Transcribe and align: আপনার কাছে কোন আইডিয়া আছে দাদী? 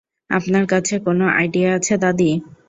আপনার 0.29 0.65
কাছে 0.67 0.95
কোন 1.05 1.19
আইডিয়া 1.33 1.69
আছে 1.77 1.93
দাদী? 2.03 2.31